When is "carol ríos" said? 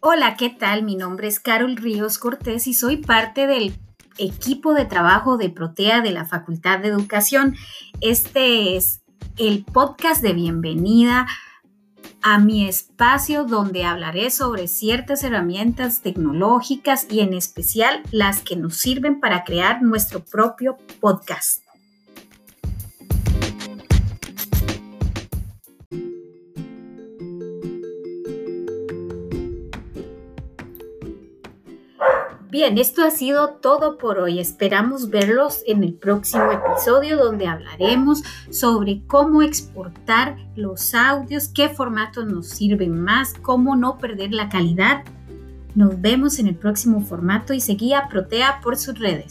1.40-2.18